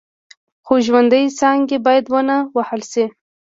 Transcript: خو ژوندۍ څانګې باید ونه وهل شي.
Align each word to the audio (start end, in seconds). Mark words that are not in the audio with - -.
خو 0.65 0.73
ژوندۍ 0.85 1.25
څانګې 1.39 1.77
باید 1.85 2.05
ونه 2.13 2.37
وهل 2.55 2.81
شي. 2.91 3.05